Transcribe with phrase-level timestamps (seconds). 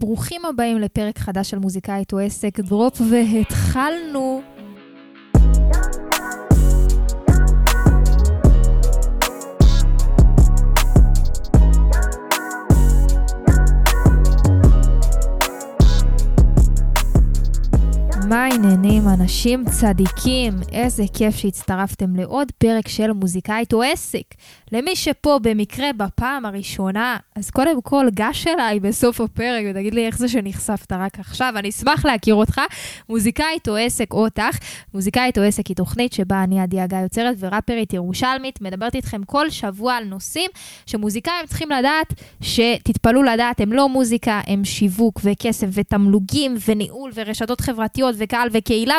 [0.00, 4.42] ברוכים הבאים לפרק חדש של מוזיקאית או עסק דרופ, והתחלנו.
[18.64, 20.52] העניינים, אנשים צדיקים?
[20.72, 24.22] איזה כיף שהצטרפתם לעוד פרק של מוזיקאית או עסק.
[24.72, 30.18] למי שפה במקרה בפעם הראשונה, אז קודם כל גש אליי בסוף הפרק ותגיד לי איך
[30.18, 32.60] זה שנחשפת רק עכשיו, אני אשמח להכיר אותך.
[33.08, 34.58] מוזיקאית או עסק או אותך.
[34.94, 39.50] מוזיקאית או עסק היא תוכנית שבה אני עדי הגיא יוצרת וראפרית ירושלמית, מדברת איתכם כל
[39.50, 40.50] שבוע על נושאים
[40.86, 48.14] שמוזיקאים צריכים לדעת, שתתפלאו לדעת, הם לא מוזיקה, הם שיווק וכסף ותמלוגים וניהול ורשתות חברתיות
[48.18, 48.94] וקהל וקהילה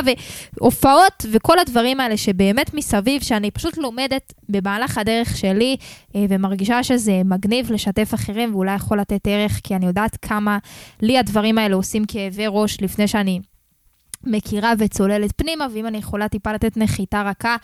[0.57, 5.75] והופעות וכל הדברים האלה שבאמת מסביב, שאני פשוט לומדת במהלך הדרך שלי
[6.15, 10.57] אה, ומרגישה שזה מגניב לשתף אחרים ואולי יכול לתת ערך, כי אני יודעת כמה
[11.01, 13.39] לי הדברים האלה עושים כאבי ראש לפני שאני...
[14.23, 17.55] מכירה וצוללת פנימה, ואם אני יכולה טיפה לתת נחיתה רכה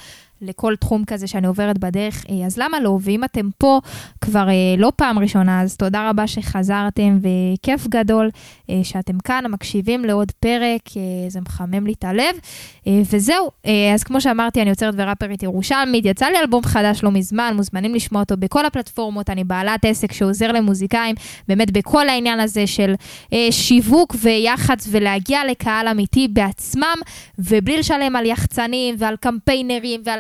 [0.42, 3.00] לכל תחום כזה שאני עוברת בדרך, אה, אז למה לא?
[3.02, 3.80] ואם אתם פה
[4.22, 8.30] כבר אה, לא פעם ראשונה, אז תודה רבה שחזרתם, וכיף גדול
[8.70, 10.82] אה, שאתם כאן, מקשיבים לעוד פרק,
[11.28, 12.36] זה מחמם לי את הלב.
[13.12, 13.52] וזהו,
[13.94, 18.22] אז כמו שאמרתי, אני יוצרת וראפרית ירושלמית, יצא לי אלבום חדש לא מזמן, מוזמנים לשמוע
[18.22, 21.16] אותו בכל הפלטפורמות, אני בעלת עסק שעוזר למוזיקאים,
[21.48, 22.94] באמת בכל העניין הזה של
[23.52, 26.96] שיווק ויח"צ ולהגיע לקהל אמיתי בעצמם,
[27.40, 30.20] ובלי לשלם על יחצנים ועל קמפיינרים ועל...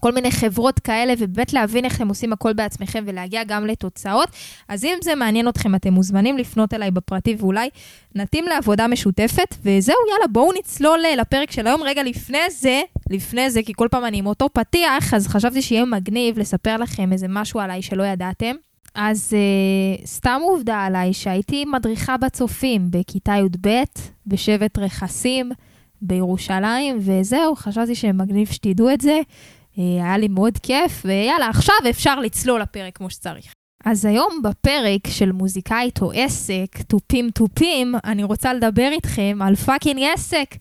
[0.00, 4.28] כל מיני חברות כאלה, ובאמת להבין איך אתם עושים הכל בעצמכם ולהגיע גם לתוצאות.
[4.68, 7.68] אז אם זה מעניין אתכם, אתם מוזמנים לפנות אליי בפרטי ואולי
[8.14, 9.54] נתאים לעבודה משותפת.
[9.62, 11.82] וזהו, יאללה, בואו נצלול אה, לפרק של היום.
[11.82, 15.84] רגע, לפני זה, לפני זה, כי כל פעם אני עם אותו פתיח, אז חשבתי שיהיה
[15.84, 18.54] מגניב לספר לכם איזה משהו עליי שלא ידעתם.
[18.94, 23.82] אז אה, סתם עובדה עליי שהייתי מדריכה בצופים בכיתה י"ב,
[24.26, 25.50] בשבט רכסים
[26.02, 29.20] בירושלים, וזהו, חשבתי שמגניב שתדעו את זה.
[29.78, 33.52] אה, היה לי מאוד כיף, ויאללה, עכשיו אפשר לצלול לפרק כמו שצריך.
[33.84, 40.02] אז היום בפרק של מוזיקאית או עסק, תופים תופים, אני רוצה לדבר איתכם על fucking
[40.14, 40.54] עסק.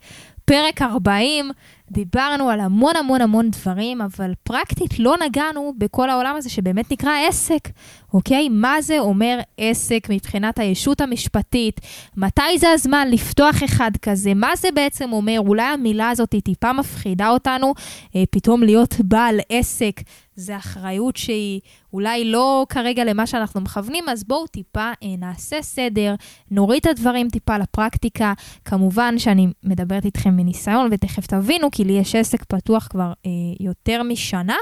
[0.50, 1.52] פרק 40,
[1.92, 7.12] דיברנו על המון המון המון דברים, אבל פרקטית לא נגענו בכל העולם הזה שבאמת נקרא
[7.28, 7.70] עסק,
[8.14, 8.50] אוקיי?
[8.50, 11.82] מה זה אומר עסק מבחינת הישות המשפטית?
[12.18, 14.34] מתי זה הזמן לפתוח אחד כזה?
[14.34, 15.40] מה זה בעצם אומר?
[15.40, 17.74] אולי המילה הזאת טיפה מפחידה אותנו,
[18.16, 20.02] אה, פתאום להיות בעל עסק.
[20.38, 21.62] זה אחריות שהיא
[21.94, 26.16] אולי לא כרגע למה שאנחנו מכוונים, אז בואו טיפה אה, נעשה סדר,
[26.52, 28.34] נוריד את הדברים טיפה לפרקטיקה.
[28.66, 34.04] כמובן שאני מדברת איתכם מניסיון, ותכף תבינו, כי לי יש עסק פתוח כבר אה, יותר
[34.04, 34.56] משנה,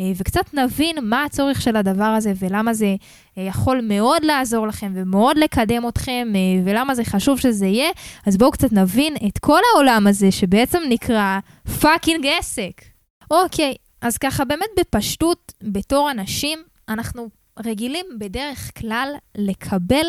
[0.00, 2.96] אה, וקצת נבין מה הצורך של הדבר הזה ולמה זה
[3.38, 7.90] אה, יכול מאוד לעזור לכם ומאוד לקדם אתכם, אה, ולמה זה חשוב שזה יהיה.
[8.26, 11.38] אז בואו קצת נבין את כל העולם הזה שבעצם נקרא
[11.80, 12.82] פאקינג עסק.
[13.30, 16.58] אוקיי, אז ככה, באמת בפשטות, בתור אנשים,
[16.88, 17.28] אנחנו
[17.64, 20.06] רגילים בדרך כלל לקבל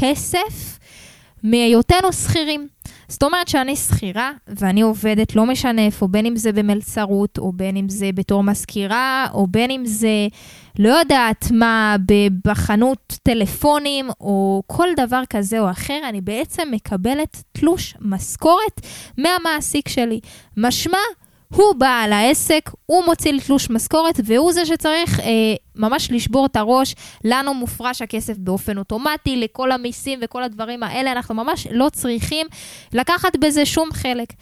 [0.00, 0.78] כסף
[1.42, 2.68] מהיותנו שכירים.
[3.08, 7.76] זאת אומרת שאני שכירה ואני עובדת, לא משנה איפה, בין אם זה במלצרות, או בין
[7.76, 10.26] אם זה בתור מזכירה, או בין אם זה,
[10.78, 11.96] לא יודעת מה,
[12.44, 18.80] בחנות טלפונים, או כל דבר כזה או אחר, אני בעצם מקבלת תלוש משכורת
[19.18, 20.20] מהמעסיק שלי.
[20.56, 20.98] משמע,
[21.54, 25.24] הוא בעל העסק, הוא מוציא לי תלוש משכורת, והוא זה שצריך אה,
[25.76, 26.94] ממש לשבור את הראש.
[27.24, 32.46] לנו מופרש הכסף באופן אוטומטי, לכל המיסים וכל הדברים האלה, אנחנו ממש לא צריכים
[32.92, 34.32] לקחת בזה שום חלק.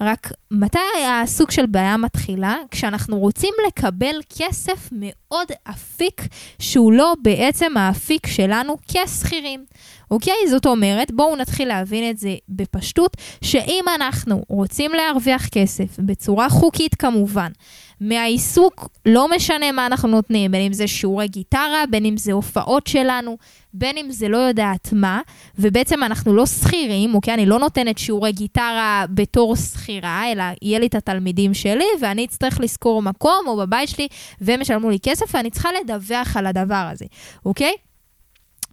[0.00, 0.78] רק מתי
[1.22, 2.56] הסוג של בעיה מתחילה?
[2.70, 6.22] כשאנחנו רוצים לקבל כסף מאוד אפיק,
[6.58, 9.64] שהוא לא בעצם האפיק שלנו כשכירים.
[10.10, 10.48] אוקיי?
[10.50, 16.94] זאת אומרת, בואו נתחיל להבין את זה בפשטות, שאם אנחנו רוצים להרוויח כסף, בצורה חוקית
[16.94, 17.50] כמובן,
[18.00, 22.86] מהעיסוק, לא משנה מה אנחנו נותנים, בין אם זה שיעורי גיטרה, בין אם זה הופעות
[22.86, 23.36] שלנו,
[23.74, 25.20] בין אם זה לא יודעת מה,
[25.58, 27.34] ובעצם אנחנו לא שכירים, אוקיי?
[27.34, 32.60] אני לא נותנת שיעורי גיטרה בתור שכירה, אלא יהיה לי את התלמידים שלי, ואני אצטרך
[32.60, 34.08] לשכור מקום או בבית שלי,
[34.40, 37.04] והם ישלמו לי כסף, ואני צריכה לדווח על הדבר הזה,
[37.44, 37.72] אוקיי?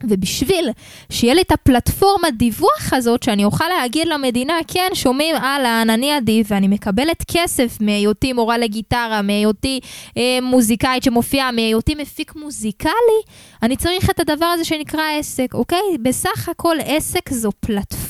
[0.04, 0.70] ובשביל
[1.12, 6.44] שיהיה לי את הפלטפורמת דיווח הזאת, שאני אוכל להגיד למדינה, כן, שומעים, אהלן, אני עדי,
[6.48, 9.80] ואני מקבלת כסף מהיותי מורה לגיטרה, מהיותי
[10.18, 13.22] אה, מוזיקאית שמופיעה, מהיותי מפיק מוזיקלי,
[13.64, 15.98] אני צריך את הדבר הזה שנקרא עסק, אוקיי?
[16.02, 18.06] בסך הכל עסק זו פלטפורמה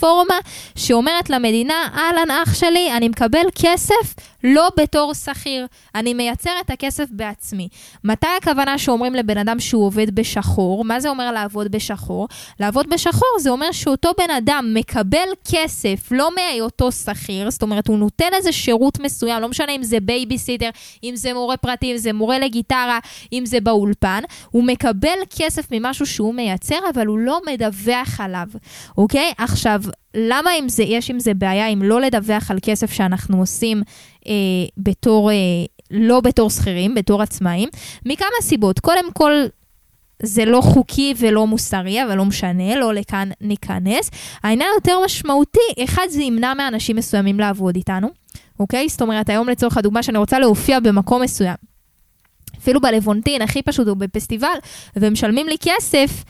[0.75, 5.65] שאומרת למדינה, אהלן, אח שלי, אני מקבל כסף לא בתור שכיר.
[5.95, 7.67] אני מייצר את הכסף בעצמי.
[8.03, 10.85] מתי הכוונה שאומרים לבן אדם שהוא עובד בשחור?
[10.85, 12.27] מה זה אומר לעבוד בשחור?
[12.59, 17.97] לעבוד בשחור זה אומר שאותו בן אדם מקבל כסף לא מהיותו שכיר, זאת אומרת, הוא
[17.97, 20.69] נותן איזה שירות מסוים, לא משנה אם זה בייביסיטר,
[21.03, 22.99] אם זה מורה פרטי, אם זה מורה לגיטרה,
[23.33, 24.21] אם זה באולפן,
[24.51, 28.47] הוא מקבל כסף ממשהו שהוא מייצר, אבל הוא לא מדווח עליו,
[28.97, 29.31] אוקיי?
[29.37, 29.81] עכשיו,
[30.13, 33.81] למה אם זה, יש עם זה בעיה אם לא לדווח על כסף שאנחנו עושים
[34.27, 34.33] אה,
[34.77, 35.35] בתור, אה,
[35.91, 37.69] לא בתור שכירים, בתור עצמאים?
[38.05, 38.79] מכמה סיבות.
[38.79, 39.31] קודם כל,
[40.23, 44.11] זה לא חוקי ולא מוסרי, אבל לא משנה, לא לכאן ניכנס.
[44.43, 48.07] העניין היותר משמעותי, אחד, זה ימנע מאנשים מסוימים לעבוד איתנו,
[48.59, 48.89] אוקיי?
[48.89, 51.55] זאת אומרת, היום לצורך הדוגמה שאני רוצה להופיע במקום מסוים.
[52.57, 54.57] אפילו בלוונטין, הכי פשוט, או בפסטיבל,
[54.95, 56.23] ומשלמים לי כסף,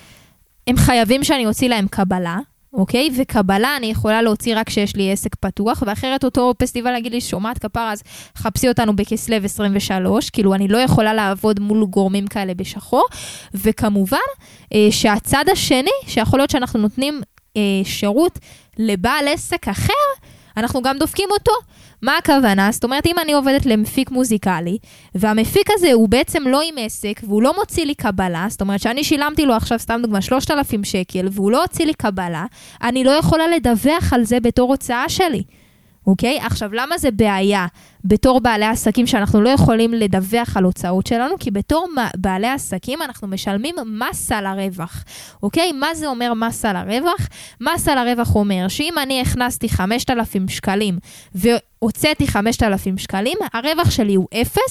[0.67, 2.39] הם חייבים שאני אוציא להם קבלה,
[2.73, 3.09] אוקיי?
[3.17, 7.57] וקבלה אני יכולה להוציא רק כשיש לי עסק פתוח, ואחרת אותו פסטיבל יגיד לי, שומעת
[7.57, 8.03] כפר, אז
[8.37, 13.05] חפשי אותנו בכסלו 23, כאילו אני לא יכולה לעבוד מול גורמים כאלה בשחור.
[13.53, 14.17] וכמובן,
[14.73, 17.21] אה, שהצד השני, שיכול להיות שאנחנו נותנים
[17.57, 18.39] אה, שירות
[18.77, 19.93] לבעל עסק אחר,
[20.57, 21.51] אנחנו גם דופקים אותו.
[22.01, 22.71] מה הכוונה?
[22.71, 24.77] זאת אומרת, אם אני עובדת למפיק מוזיקלי,
[25.15, 29.03] והמפיק הזה הוא בעצם לא עם עסק, והוא לא מוציא לי קבלה, זאת אומרת שאני
[29.03, 32.45] שילמתי לו עכשיו, סתם דוגמה, 3,000 שקל, והוא לא הוציא לי קבלה,
[32.83, 35.43] אני לא יכולה לדווח על זה בתור הוצאה שלי.
[36.07, 36.39] אוקיי?
[36.39, 37.67] עכשיו, למה זה בעיה
[38.05, 41.35] בתור בעלי עסקים שאנחנו לא יכולים לדווח על הוצאות שלנו?
[41.39, 45.03] כי בתור בעלי עסקים אנחנו משלמים מס על הרווח,
[45.43, 45.71] אוקיי?
[45.71, 47.27] מה זה אומר מס על הרווח?
[47.61, 50.99] מס על הרווח אומר שאם אני הכנסתי 5,000 שקלים
[51.35, 54.61] והוצאתי 5,000 שקלים, הרווח שלי הוא 0,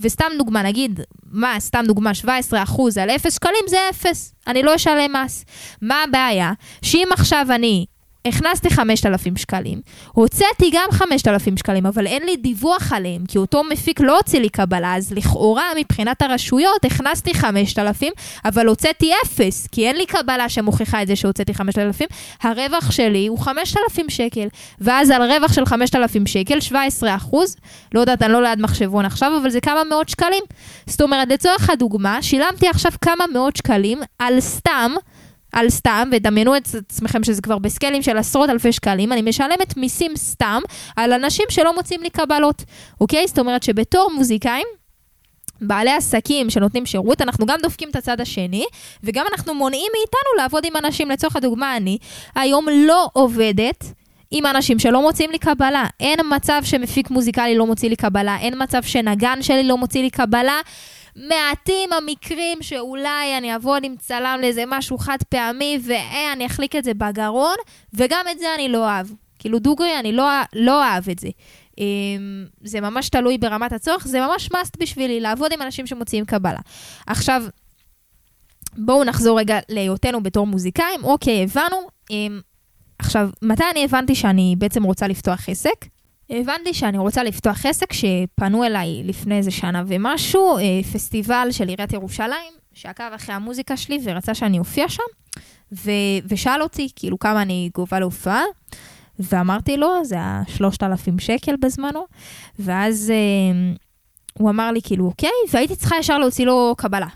[0.00, 1.00] וסתם דוגמה, נגיד,
[1.32, 2.64] מה, סתם דוגמה, 17
[3.02, 5.44] על 0 שקלים זה 0, אני לא אשלם מס.
[5.82, 6.52] מה הבעיה?
[6.82, 7.86] שאם עכשיו אני
[8.26, 9.80] הכנסתי 5,000 שקלים,
[10.12, 14.48] הוצאתי גם 5,000 שקלים, אבל אין לי דיווח עליהם, כי אותו מפיק לא הוציא לי
[14.48, 18.12] קבלה, אז לכאורה מבחינת הרשויות הכנסתי 5,000,
[18.44, 22.08] אבל הוצאתי 0, כי אין לי קבלה שמוכיחה את זה שהוצאתי 5,000,
[22.42, 24.48] הרווח שלי הוא 5,000 שקל,
[24.80, 27.56] ואז על רווח של 5,000 שקל, 17 אחוז,
[27.94, 30.44] לא יודעת, אני לא ליד מחשבון עכשיו, אבל זה כמה מאות שקלים.
[30.86, 34.92] זאת אומרת, לצורך הדוגמה, שילמתי עכשיו כמה מאות שקלים על סתם,
[35.52, 40.16] על סתם, ודמיינו את עצמכם שזה כבר בסקיילים של עשרות אלפי שקלים, אני משלמת מיסים
[40.16, 40.62] סתם
[40.96, 42.64] על אנשים שלא מוצאים לי קבלות,
[43.00, 43.26] אוקיי?
[43.26, 44.66] זאת אומרת שבתור מוזיקאים,
[45.60, 48.64] בעלי עסקים שנותנים שירות, אנחנו גם דופקים את הצד השני,
[49.04, 51.10] וגם אנחנו מונעים מאיתנו לעבוד עם אנשים.
[51.10, 51.98] לצורך הדוגמה, אני
[52.34, 53.84] היום לא עובדת
[54.30, 55.84] עם אנשים שלא מוצאים לי קבלה.
[56.00, 60.10] אין מצב שמפיק מוזיקלי לא מוציא לי קבלה, אין מצב שנגן שלי לא מוציא לי
[60.10, 60.60] קבלה.
[61.16, 66.94] מעטים המקרים שאולי אני אעבוד עם צלם לאיזה משהו חד פעמי, ואני אחליק את זה
[66.94, 67.56] בגרון,
[67.94, 69.06] וגם את זה אני לא אוהב.
[69.38, 70.24] כאילו דוגרי, אני לא,
[70.54, 71.28] לא אוהב את זה.
[71.78, 76.60] אמ, זה ממש תלוי ברמת הצורך, זה ממש must בשבילי לעבוד עם אנשים שמוציאים קבלה.
[77.06, 77.42] עכשיו,
[78.76, 81.04] בואו נחזור רגע להיותנו בתור מוזיקאים.
[81.04, 81.76] אוקיי, הבנו.
[82.10, 82.40] אמ,
[82.98, 85.86] עכשיו, מתי אני הבנתי שאני בעצם רוצה לפתוח עסק?
[86.30, 90.62] הבנתי שאני רוצה לפתוח עסק שפנו אליי לפני איזה שנה ומשהו, אה,
[90.92, 95.02] פסטיבל של עיריית ירושלים, שעקב אחרי המוזיקה שלי ורצה שאני אופיע שם,
[95.72, 95.90] ו-
[96.28, 98.42] ושאל אותי כאילו כמה אני גובה להופעה,
[99.18, 102.06] ואמרתי לו, זה היה 3,000 שקל בזמנו,
[102.58, 103.74] ואז אה,
[104.38, 107.08] הוא אמר לי כאילו, אוקיי, והייתי צריכה ישר להוציא לו קבלה.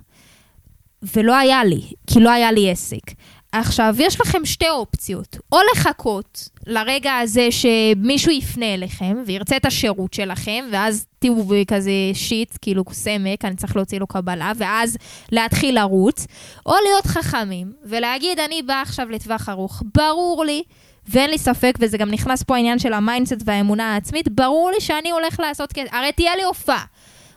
[1.17, 3.11] ולא היה לי, כי לא היה לי עסק.
[3.52, 5.37] עכשיו, יש לכם שתי אופציות.
[5.52, 11.35] או לחכות לרגע הזה שמישהו יפנה אליכם וירצה את השירות שלכם, ואז תהיו
[11.66, 14.97] כזה שיט, כאילו סמק, אני צריך להוציא לו קבלה, ואז
[15.33, 16.26] להתחיל לרוץ,
[16.66, 19.83] או להיות חכמים ולהגיד, אני באה עכשיו לטווח ארוך.
[19.95, 20.62] ברור לי,
[21.09, 24.80] ואין לי ספק, וזה גם נכנס פה העניין של ה mindset והאמונה העצמית, ברור לי
[24.80, 25.92] שאני הולך לעשות כסף.
[25.92, 26.85] הרי תהיה לי הופעה.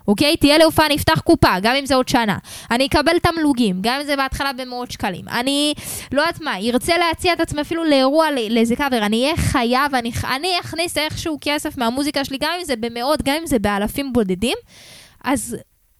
[0.07, 0.37] אוקיי?
[0.37, 2.37] תהיה לי הופעה, אני אפתח קופה, גם אם זה עוד שנה.
[2.71, 5.27] אני אקבל תמלוגים, גם אם זה בהתחלה במאות שקלים.
[5.27, 5.73] אני,
[6.11, 10.11] לא יודעת מה, ארצה להציע את עצמי אפילו לאירוע, לאיזה קאבר, אני אהיה חייב, אני,
[10.35, 14.57] אני אכניס איכשהו כסף מהמוזיקה שלי, גם אם זה במאות, גם אם זה באלפים בודדים.
[15.23, 15.57] אז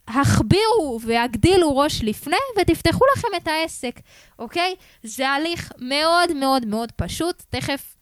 [0.08, 4.00] הכבירו והגדילו ראש לפני ותפתחו לכם את העסק,
[4.40, 4.76] אוקיי?
[5.04, 7.44] זה הליך מאוד מאוד מאוד פשוט.
[7.50, 7.96] תכף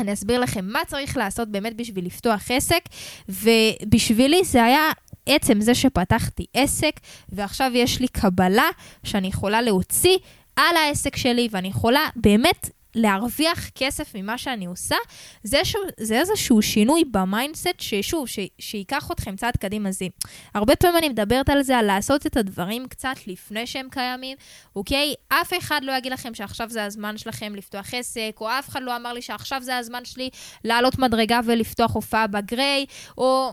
[0.00, 2.82] אני אסביר לכם מה צריך לעשות באמת בשביל לפתוח עסק,
[3.28, 4.90] ובשבילי זה היה
[5.28, 8.68] עצם זה שפתחתי עסק, ועכשיו יש לי קבלה
[9.04, 10.18] שאני יכולה להוציא
[10.56, 14.96] על העסק שלי, ואני יכולה באמת להרוויח כסף ממה שאני עושה,
[15.42, 15.76] זה, ש...
[16.00, 18.38] זה איזשהו שינוי ב mindset, ששוב, ש...
[18.58, 19.92] שייקח אתכם צעד קדימה.
[19.92, 20.06] זה
[20.54, 24.36] הרבה פעמים אני מדברת על זה, על לעשות את הדברים קצת לפני שהם קיימים,
[24.76, 25.14] אוקיי?
[25.28, 28.96] אף אחד לא יגיד לכם שעכשיו זה הזמן שלכם לפתוח עסק, או אף אחד לא
[28.96, 30.30] אמר לי שעכשיו זה הזמן שלי
[30.64, 32.86] לעלות מדרגה ולפתוח הופעה בגריי,
[33.18, 33.52] או...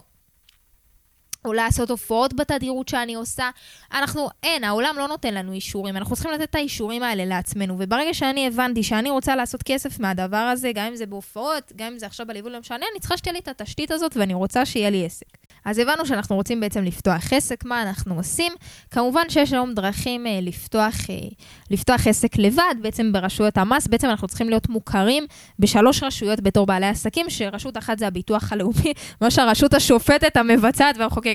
[1.46, 3.50] או לעשות הופעות בתדירות שאני עושה.
[3.94, 7.76] אנחנו, אין, העולם לא נותן לנו אישורים, אנחנו צריכים לתת את האישורים האלה לעצמנו.
[7.80, 12.00] וברגע שאני הבנתי שאני רוצה לעשות כסף מהדבר הזה, גם אם זה בהופעות, גם אם
[12.00, 14.90] זה עכשיו בליווי, לא משנה, אני צריכה שתהיה לי את התשתית הזאת ואני רוצה שיהיה
[14.90, 15.46] לי עסק.
[15.66, 18.54] אז הבנו שאנחנו רוצים בעצם לפתוח עסק, מה אנחנו עושים?
[18.92, 21.16] כמובן שיש היום דרכים אה, לפתוח, אה,
[21.72, 25.26] לפתוח עסק לבד, בעצם ברשויות המס, בעצם אנחנו צריכים להיות מוכרים
[25.60, 31.35] בשלוש רשויות בתור בעלי עסקים, שרשות אחת זה הביטוח הלאומי, ממש הרשות השופטת, המבצעת והמחוקקת.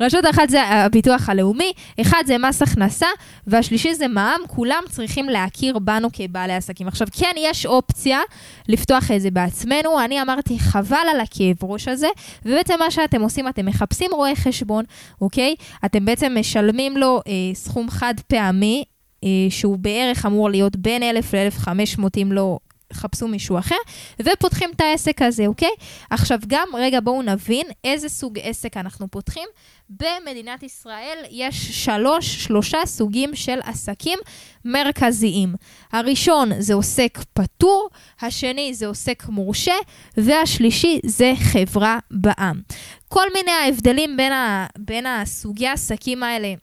[0.00, 3.06] רשות אחת זה הביטוח הלאומי, אחד זה מס הכנסה,
[3.46, 6.88] והשלישי זה מע"מ, כולם צריכים להכיר בנו כבעלי עסקים.
[6.88, 8.20] עכשיו, כן, יש אופציה
[8.68, 12.08] לפתוח את זה בעצמנו, אני אמרתי, חבל על הכאב ראש הזה,
[12.44, 14.84] ובעצם מה שאתם עושים, אתם מחפשים רואה חשבון,
[15.20, 15.54] אוקיי?
[15.84, 18.84] אתם בעצם משלמים לו אה, סכום חד פעמי,
[19.24, 22.58] אה, שהוא בערך אמור להיות בין 1,000 ל-1,500 אם לא
[22.92, 23.76] חפשו מישהו אחר,
[24.22, 25.70] ופותחים את העסק הזה, אוקיי?
[26.10, 29.48] עכשיו גם, רגע, בואו נבין איזה סוג עסק אנחנו פותחים.
[29.90, 34.18] במדינת ישראל יש שלוש, שלושה סוגים של עסקים
[34.64, 35.54] מרכזיים.
[35.92, 37.88] הראשון זה עוסק פטור,
[38.20, 39.74] השני זה עוסק מורשה,
[40.16, 42.60] והשלישי זה חברה בע"מ.
[43.08, 46.54] כל מיני ההבדלים בין, ה, בין הסוגי העסקים האלה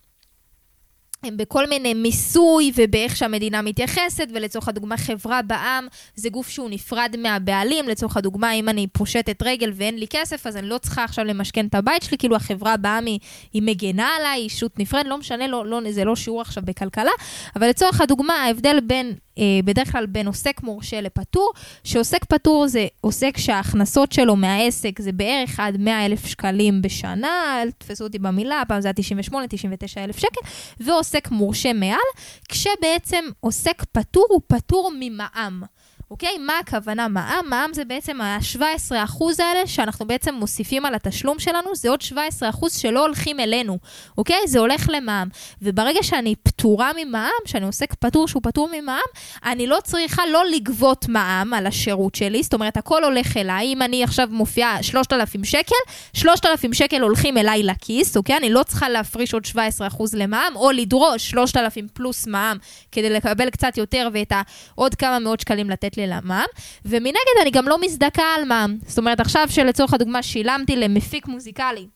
[1.26, 7.16] הם בכל מיני מיסוי ובאיך שהמדינה מתייחסת, ולצורך הדוגמה חברה בע"מ זה גוף שהוא נפרד
[7.18, 11.26] מהבעלים, לצורך הדוגמה אם אני פושטת רגל ואין לי כסף, אז אני לא צריכה עכשיו
[11.26, 13.20] למשכן את הבית שלי, כאילו החברה בע"מ היא,
[13.54, 17.12] היא מגנה עליי, היא אישות נפרד, לא משנה, לא, לא, זה לא שיעור עכשיו בכלכלה,
[17.56, 19.14] אבל לצורך הדוגמה ההבדל בין
[19.66, 21.52] בדרך כלל בין עוסק מורשה לפטור,
[21.84, 27.72] שעוסק פטור זה עוסק שההכנסות שלו מהעסק זה בערך עד 100 אלף שקלים בשנה, אל
[27.72, 30.42] תתפסו אותי במילה, פעם זה היה 98, 99 אלף שקל,
[30.80, 32.00] ועוסק מורשה מעל,
[32.50, 35.64] כשבעצם עוסק פטור הוא פטור ממע"מ.
[36.12, 36.38] אוקיי?
[36.38, 37.50] מה הכוונה מע"מ?
[37.50, 43.06] מע"מ זה בעצם ה-17% האלה שאנחנו בעצם מוסיפים על התשלום שלנו, זה עוד 17% שלא
[43.06, 43.78] הולכים אלינו,
[44.18, 44.48] אוקיי?
[44.48, 45.28] זה הולך למע"מ.
[45.62, 49.20] וברגע שאני פטורה ממע"מ, שאני עוסק פטור שהוא פטור ממע"מ,
[49.52, 53.74] אני לא צריכה לא לגבות מע"מ על השירות שלי, זאת אומרת, הכל הולך אליי.
[53.74, 55.76] אם אני עכשיו מופיעה 3,000 שקל,
[56.14, 58.38] 3,000 שקל הולכים אליי לכיס, אוקיי?
[58.38, 59.58] אני לא צריכה להפריש עוד 17%
[60.14, 62.58] למע"מ, או לדרוש 3,000 פלוס מע"מ
[62.92, 64.32] כדי לקבל קצת יותר ואת
[64.76, 66.46] העוד כמה מאות שקלים לתת לי למע"מ,
[66.86, 68.78] ומנגד אני גם לא מזדכה על מע"מ.
[68.88, 71.88] זאת אומרת, עכשיו שלצורך הדוגמה שילמתי למפיק מוזיקלי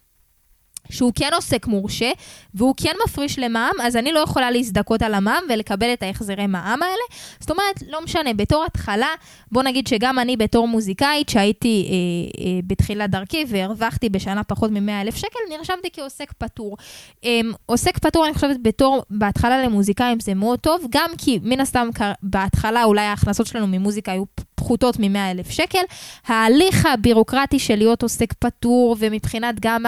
[0.90, 2.12] שהוא כן עוסק מורשה,
[2.54, 6.84] והוא כן מפריש למע"מ, אז אני לא יכולה להזדכות על המע"מ ולקבל את ההחזרי מע"מ
[6.84, 7.04] האלה.
[7.40, 9.08] זאת אומרת, לא משנה, בתור התחלה,
[9.52, 15.02] בוא נגיד שגם אני בתור מוזיקאית, שהייתי אה, אה, בתחילת דרכי והרווחתי בשנה פחות מ-100
[15.02, 16.78] אלף שקל, נרשמתי כעוסק פטור.
[17.26, 21.90] אה, עוסק פטור, אני חושבת, בתור, בהתחלה למוזיקאים זה מאוד טוב, גם כי מן הסתם
[22.24, 24.24] בהתחלה אולי ההכנסות שלנו ממוזיקה היו
[24.60, 25.84] פחותות מ-100 אלף שקל.
[26.28, 29.86] ההליך הבירוקרטי של להיות עוסק פטור, ומבחינת גם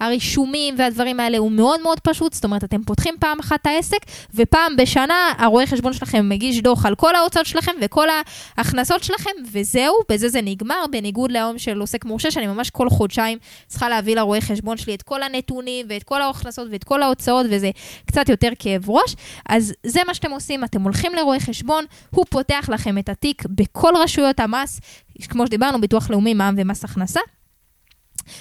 [0.00, 2.32] הרישומים והדברים האלה, הוא מאוד מאוד פשוט.
[2.32, 3.98] זאת אומרת, אתם פותחים פעם אחת את העסק,
[4.34, 8.08] ופעם בשנה הרואה חשבון שלכם מגיש דוח על כל ההוצאות שלכם וכל
[8.56, 13.38] ההכנסות שלכם, וזהו, בזה זה נגמר, בניגוד להיום של עוסק מורשה, שאני ממש כל חודשיים
[13.66, 17.70] צריכה להביא לרואה חשבון שלי את כל הנתונים, ואת כל ההכנסות ואת כל ההוצאות, וזה
[18.06, 19.16] קצת יותר כאב ראש.
[19.48, 23.92] אז זה מה שאתם עושים, אתם הולכים לרואה חשבון, הוא פותח לכם את התיק בכל
[23.96, 24.80] רשות רשויות המס,
[25.28, 27.20] כמו שדיברנו, ביטוח לאומי, מע"מ ומס הכנסה.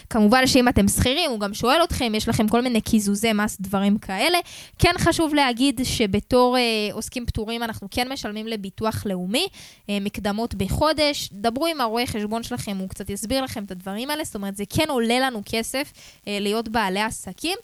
[0.09, 3.97] כמובן שאם אתם שכירים, הוא גם שואל אתכם, יש לכם כל מיני קיזוזי מס, דברים
[3.97, 4.37] כאלה.
[4.79, 6.61] כן חשוב להגיד שבתור אה,
[6.91, 9.47] עוסקים פטורים אנחנו כן משלמים לביטוח לאומי,
[9.89, 11.29] אה, מקדמות בחודש.
[11.31, 14.63] דברו עם הרואה חשבון שלכם, הוא קצת יסביר לכם את הדברים האלה, זאת אומרת, זה
[14.69, 15.93] כן עולה לנו כסף
[16.27, 17.57] אה, להיות בעלי עסקים.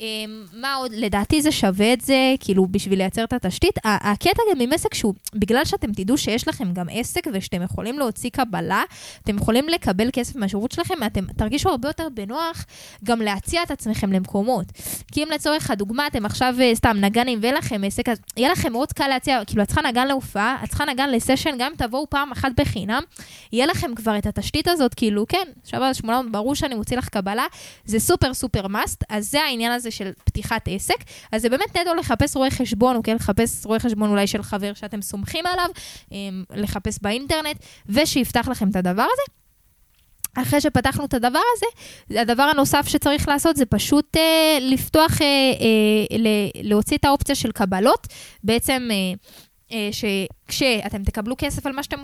[0.00, 0.92] אמ, מה עוד?
[0.94, 3.78] לדעתי זה שווה את זה, כאילו, בשביל לייצר את התשתית.
[3.84, 8.30] הקטע גם עם עסק שהוא, בגלל שאתם תדעו שיש לכם גם עסק ושאתם יכולים להוציא
[8.30, 8.82] קבלה,
[9.22, 12.64] אתם יכולים לקבל כסף מהשירות שלכם, אתם תרגישו הרבה יותר בנוח
[13.04, 14.66] גם להציע את עצמכם למקומות.
[15.12, 18.72] כי אם לצורך הדוגמה, אתם עכשיו אה, סתם נגנים ואין לכם עסק, אז יהיה לכם
[18.72, 22.10] מאוד קל להציע, כאילו, את צריכה נגן להופעה, את צריכה נגן לסשן, גם אם תבואו
[22.10, 23.02] פעם אחת בחינם,
[23.52, 27.46] יהיה לכם כבר את התשתית הזאת, כאילו, כן, שווה 800, ברור שאני מוציא לך קבלה,
[27.84, 31.76] זה סופר סופר מאסט, אז זה העניין הזה הזה של פתיחת עסק, אז זה באמת
[31.76, 35.68] נטו לחפש רואה חשבון, או כן, לחפש רואה חשבון אולי של חבר שאתם סומכים עליו,
[36.12, 37.56] אמ, לחפש באינטרנט,
[37.86, 39.40] ושיפתח לכם את הדבר הזה.
[40.34, 41.66] אחרי שפתחנו את הדבר הזה,
[42.20, 48.06] הדבר הנוסף שצריך לעשות זה פשוט אה, לפתוח, אה, אה, להוציא את האופציה של קבלות.
[48.44, 48.88] בעצם
[49.72, 52.00] אה, שכשאתם תקבלו כסף על מה שאתם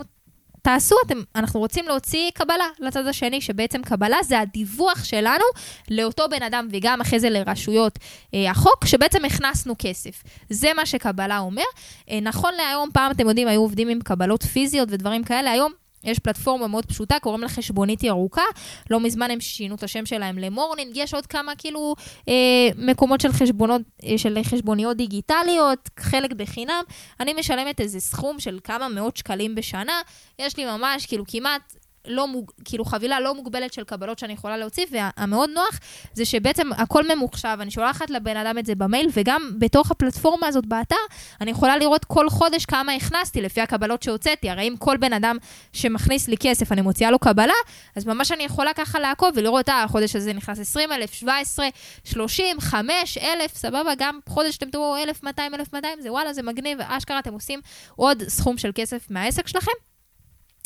[0.67, 5.43] תעשו, אתם, אנחנו רוצים להוציא קבלה לצד השני, שבעצם קבלה זה הדיווח שלנו
[5.91, 7.99] לאותו בן אדם, וגם אחרי זה לרשויות
[8.33, 10.23] אה, החוק, שבעצם הכנסנו כסף.
[10.49, 11.63] זה מה שקבלה אומר.
[12.09, 15.71] אה, נכון להיום, פעם אתם יודעים, היו עובדים עם קבלות פיזיות ודברים כאלה, היום
[16.03, 18.41] יש פלטפורמה מאוד פשוטה, קוראים לה חשבונית ירוקה.
[18.89, 20.91] לא מזמן הם שינו את השם שלהם ל Morning.
[20.95, 21.95] יש עוד כמה כאילו
[22.27, 22.33] אה,
[22.77, 26.83] מקומות של, חשבונות, אה, של חשבוניות דיגיטליות, חלק בחינם.
[27.19, 30.01] אני משלמת איזה סכום של כמה מאות שקלים בשנה.
[30.39, 31.75] יש לי ממש כאילו כמעט
[32.07, 32.51] לא מוג...
[32.65, 35.79] כאילו חבילה לא מוגבלת של קבלות שאני יכולה להוציא, והמאוד נוח
[36.13, 40.65] זה שבעצם הכל ממוחשב, אני שולחת לבן אדם את זה במייל, וגם בתוך הפלטפורמה הזאת
[40.65, 40.95] באתר,
[41.41, 44.49] אני יכולה לראות כל חודש כמה הכנסתי לפי הקבלות שהוצאתי.
[44.49, 45.37] הרי אם כל בן אדם
[45.73, 47.53] שמכניס לי כסף, אני מוציאה לו קבלה,
[47.95, 51.67] אז ממש אני יכולה ככה לעקוב ולראות, אה, החודש הזה נכנס 20,000, 17,
[52.03, 57.19] 30, 5, 1,000, סבבה, גם חודש שאתם תראו 1,200, 1,200, זה וואלה, זה מגניב, אשכרה
[57.19, 57.59] אתם עושים
[57.95, 59.96] עוד סכום של כסף מהעסק שלכם.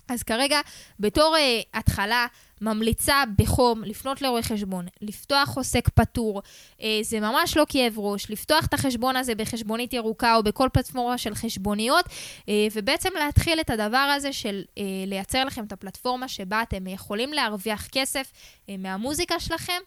[0.07, 0.59] אז כרגע,
[0.99, 2.25] בתור uh, התחלה,
[2.61, 6.41] ממליצה בחום לפנות לרואה חשבון, לפתוח עוסק פטור,
[6.77, 11.17] uh, זה ממש לא כאב ראש, לפתוח את החשבון הזה בחשבונית ירוקה או בכל פלטפורמה
[11.17, 16.61] של חשבוניות, uh, ובעצם להתחיל את הדבר הזה של uh, לייצר לכם את הפלטפורמה שבה
[16.61, 19.81] אתם יכולים להרוויח כסף uh, מהמוזיקה שלכם.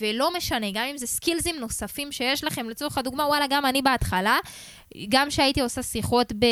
[0.00, 4.38] ולא משנה, גם אם זה סקילזים נוספים שיש לכם, לצורך הדוגמה, וואלה, גם אני בהתחלה,
[5.08, 6.44] גם שהייתי עושה שיחות ב...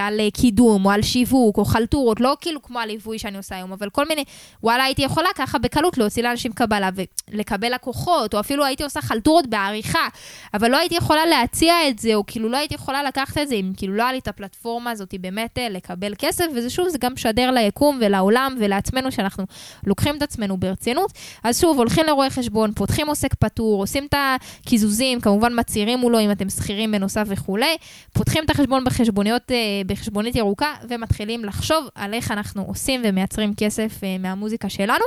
[0.00, 3.90] על קידום, או על שיווק, או חלטורות, לא כאילו כמו הליווי שאני עושה היום, אבל
[3.90, 4.24] כל מיני,
[4.62, 6.90] וואלה, הייתי יכולה ככה בקלות להוציא לאנשים קבלה
[7.32, 10.08] ולקבל לקוחות, או אפילו הייתי עושה חלטורות בעריכה,
[10.54, 13.54] אבל לא הייתי יכולה להציע את זה, או כאילו לא הייתי יכולה לקחת את זה,
[13.54, 16.98] אם כאילו לא היה לי את הפלטפורמה הזאת באמת אה, לקבל כסף, וזה שוב, זה
[16.98, 19.44] גם משדר ליקום ולעולם ולעצמנו, שאנחנו
[19.86, 21.12] לוקחים את עצמנו ברצינות.
[21.44, 22.30] אז שוב, הולכים לרואה
[22.74, 27.48] פותחים עוסק פטור, עושים את הקיזוזים, כמובן מצהירים מולו אם אתם שכירים בנוסף וכו'.
[27.48, 27.76] וכולי,
[28.12, 34.04] פותחים את החשבון בחשבוניות, אה, בחשבונית ירוקה ומתחילים לחשוב על איך אנחנו עושים ומייצרים כסף
[34.04, 35.04] אה, מהמוזיקה שלנו.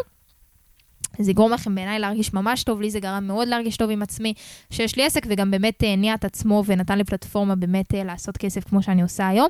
[1.24, 4.34] זה יגרום לכם בעיניי להרגיש ממש טוב, לי זה גרם מאוד להרגיש טוב עם עצמי,
[4.70, 8.64] שיש לי עסק וגם באמת הניע את עצמו ונתן לי פלטפורמה באמת אה, לעשות כסף
[8.64, 9.48] כמו שאני עושה היום.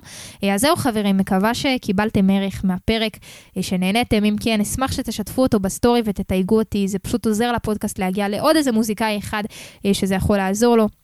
[0.53, 3.17] אז זהו חברים, מקווה שקיבלתם ערך מהפרק,
[3.61, 8.55] שנהניתם, אם כן, אשמח שתשתפו אותו בסטורי ותתייגו אותי, זה פשוט עוזר לפודקאסט להגיע לעוד
[8.55, 9.43] איזה מוזיקאי אחד
[9.93, 11.00] שזה יכול לעזור לו.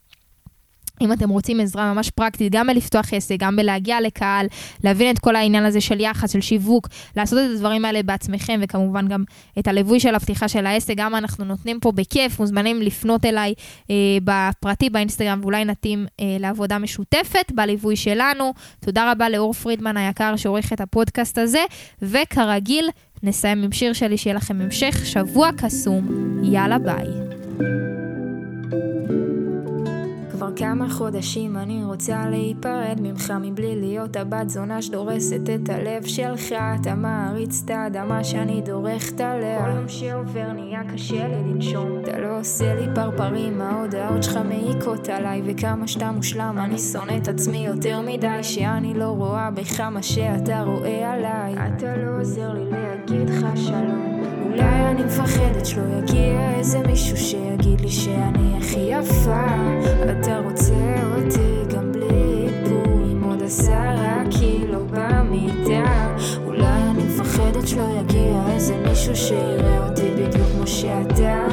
[1.01, 4.47] אם אתם רוצים עזרה ממש פרקטית, גם בלפתוח עסק, גם בלהגיע לקהל,
[4.83, 6.87] להבין את כל העניין הזה של יחס, של שיווק,
[7.17, 9.23] לעשות את הדברים האלה בעצמכם, וכמובן גם
[9.59, 13.53] את הליווי של הפתיחה של העסק, גם אנחנו נותנים פה בכיף, מוזמנים לפנות אליי
[13.89, 18.53] אה, בפרטי באינסטגרם, ואולי נתאים אה, לעבודה משותפת בליווי שלנו.
[18.79, 21.63] תודה רבה לאור פרידמן היקר שעורך את הפודקאסט הזה,
[22.01, 22.89] וכרגיל,
[23.23, 26.07] נסיים עם שיר שלי, שיהיה לכם המשך שבוע קסום.
[26.43, 28.06] יאללה ביי.
[30.57, 36.55] כמה חודשים אני רוצה להיפרד ממך מבלי להיות הבת זונה שדורסת את הלב שלך.
[36.81, 39.65] אתה מעריץ את האדמה שאני דורכת עליה.
[39.65, 41.99] כל יום שעובר נהיה קשה לי לנשום.
[41.99, 47.27] אתה לא עושה לי פרפרים ההודעות שלך מעיקות עליי וכמה שאתה מושלם אני שונא את
[47.27, 51.55] עצמי יותר מדי שאני לא רואה בך מה שאתה רואה עליי.
[51.67, 57.81] אתה לא עוזר לי להגיד לך שלום אולי אני מפחדת שלא יגיע איזה מישהו שיגיד
[57.81, 59.45] לי שאני הכי יפה.
[60.11, 60.73] אתה רוצה
[61.15, 68.75] אותי גם בלי איפור עם עוד עשרה קילו במיטה אולי אני מפחדת שלא יגיע איזה
[68.89, 71.47] מישהו שיראה אותי בדיוק כמו שאתה.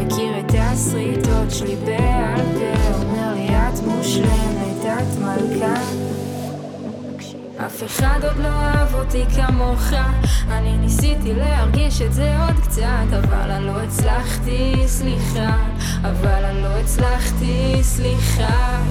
[0.00, 1.76] מכיר את הסריטות שלי
[7.66, 9.82] אף אחד עוד לא אהב אותי כמוך.
[10.50, 15.56] אני ניסיתי להרגיש את זה עוד קצת אבל אני לא הצלחתי, סליחה.
[16.02, 18.82] אבל אני לא הצלחתי, סליחה.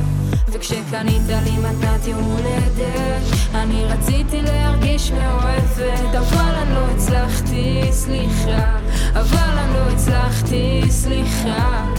[0.48, 6.16] וכשקנית לי מתנת יום הולדת אני רציתי להרגיש מאוהבת.
[6.16, 8.78] אבל אני לא הצלחתי, סליחה.
[9.14, 11.95] אבל אני לא הצלחתי, סליחה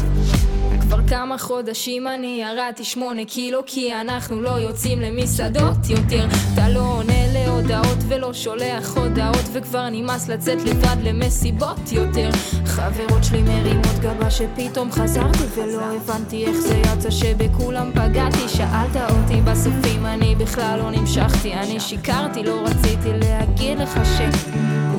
[0.89, 6.27] כבר כמה חודשים אני ירדתי שמונה קילו כי אנחנו לא יוצאים למסעדות יותר.
[6.55, 12.31] אתה לא עונה להודעות ולא שולח הודעות וכבר נמאס לצאת לבד למסיבות יותר.
[12.67, 18.49] חברות שלי מרימות גבה שפתאום חזרתי ולא הבנתי איך זה יצא שבכולם פגעתי.
[18.49, 21.55] שאלת אותי בסוף אם אני בכלל לא נמשכתי.
[21.55, 24.21] אני שיקרתי לא רציתי להגיד לך ש...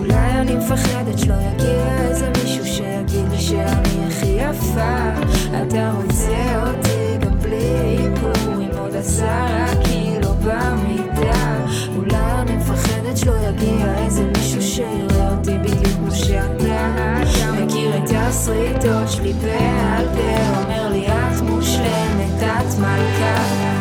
[0.07, 4.97] אולי אני מפחדת שלא יגיע איזה מישהו שיגיד לי שאני הכי יפה.
[5.67, 11.65] אתה רוצה אותי גם בלי איפור עם עוד עשרה קילו במידה.
[11.95, 17.13] אולי אני מפחדת שלא יגיע איזה מישהו שיראה אותי בדיוק כמו שאתה.
[17.65, 23.76] מכיר את הסריטות שלי בעל פה אומר לי את מושלמת את מלכה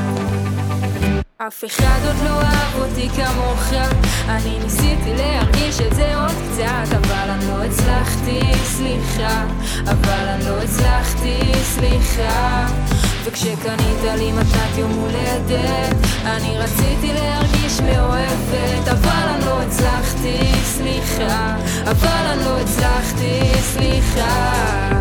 [1.47, 3.63] אף אחד עוד לא אהב אותי כמוך.
[4.29, 9.45] אני ניסיתי להרגיש את זה עוד קצת אבל אני לא הצלחתי, סליחה.
[9.85, 12.67] אבל אני לא הצלחתי, סליחה.
[13.25, 18.89] וכשקנית לי מתנת יום הולדת אני רציתי להרגיש מאוהבת.
[18.91, 21.57] אבל אני לא הצלחתי, סליחה.
[21.85, 23.41] אבל אני לא הצלחתי,
[23.73, 24.96] סליחה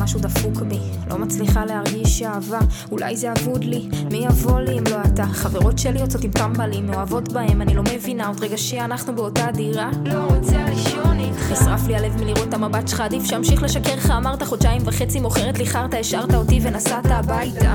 [0.00, 0.78] משהו דפוק בי,
[1.10, 2.58] לא מצליחה להרגיש אהבה,
[2.90, 5.24] אולי זה אבוד לי, מי יבוא לי אם לא אתה?
[5.24, 9.90] חברות שלי יוצאות עם טמבלים, מאוהבות בהם, אני לא מבינה, עוד רגע שאנחנו באותה דירה.
[10.04, 11.52] לא רוצה לישון איתך.
[11.52, 15.58] נשרף לי הלב מלראות את המבט שלך, עדיף שאמשיך לשקר לך, אמרת חודשיים וחצי, מוכרת
[15.58, 17.74] לי חרטא, השארת אותי ונסעת הביתה.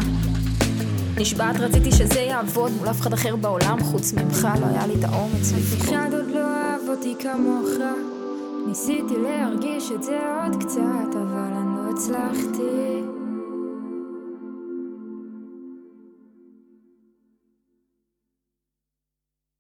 [1.17, 5.03] נשבעת רציתי שזה יעבוד מול אף אחד אחר בעולם חוץ ממך, לא היה לי את
[5.03, 5.53] האומץ.
[5.53, 7.69] אף אחד עוד לא אהב אותי כמוך,
[8.67, 11.52] ניסיתי להרגיש את זה עוד קצת, אבל
[11.93, 12.92] אני לא הצלחתי.